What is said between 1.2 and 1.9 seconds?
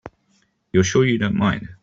mind?